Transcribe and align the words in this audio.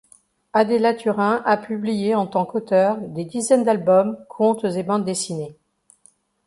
Adela 0.53 0.95
Turin 0.95 1.43
a 1.45 1.57
publié 1.57 2.15
en 2.15 2.25
tant 2.25 2.43
qu’auteure 2.43 2.97
des 2.99 3.23
dizaines 3.23 3.63
d’albums, 3.63 4.17
contes 4.29 4.63
et 4.63 4.81
bandes 4.81 5.05
dessinées. 5.05 5.55